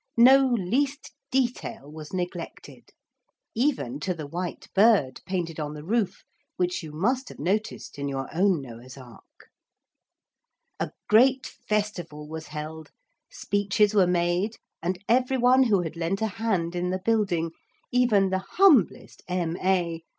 No 0.17 0.47
least 0.47 1.11
detail 1.29 1.87
was 1.87 2.11
neglected. 2.11 2.89
Even 3.53 3.99
to 3.99 4.15
the 4.15 4.25
white 4.25 4.67
bird 4.73 5.21
painted 5.27 5.59
on 5.59 5.75
the 5.75 5.83
roof, 5.83 6.23
which 6.57 6.81
you 6.81 6.91
must 6.91 7.29
have 7.29 7.37
noticed 7.37 7.99
in 7.99 8.07
your 8.07 8.27
own 8.33 8.63
Noah's 8.63 8.97
ark. 8.97 9.21
[Illustration: 10.79 10.79
They 10.81 10.85
loved 10.87 10.89
looking 10.89 10.89
on.] 10.89 10.89
A 10.89 10.93
great 11.07 11.45
festival 11.45 12.27
was 12.27 12.47
held, 12.47 12.89
speeches 13.29 13.93
were 13.93 14.07
made, 14.07 14.55
and 14.81 14.97
every 15.07 15.37
one 15.37 15.61
who 15.61 15.81
had 15.81 15.95
lent 15.95 16.23
a 16.23 16.41
hand 16.41 16.75
in 16.75 16.89
the 16.89 16.97
building, 16.97 17.51
even 17.91 18.31
the 18.31 18.39
humblest 18.57 19.21
M.A. 19.27 20.01